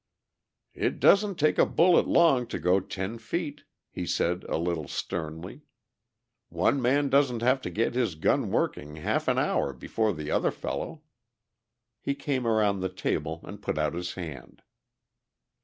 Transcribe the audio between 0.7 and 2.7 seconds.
"It doesn't take a bullet long to